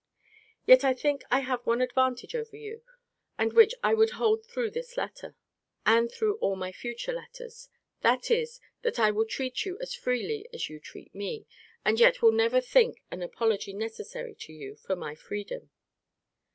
[0.65, 2.81] Yet, I think I have one advantage over you;
[3.37, 5.35] and which I will hold through this letter,
[5.85, 7.69] and through all my future letters;
[8.01, 11.45] that is, that I will treat you as freely as you treat me;
[11.85, 15.69] and yet will never think an apology necessary to you for my freedom.